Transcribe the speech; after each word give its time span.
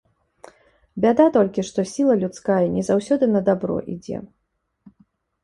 Бяда 1.03 1.27
толькі, 1.35 1.65
што 1.69 1.85
сіла 1.91 2.15
людская 2.23 2.59
не 2.79 2.83
заўсёды 2.89 3.25
на 3.35 3.41
дабро 3.53 3.77
ідзе. 3.95 4.17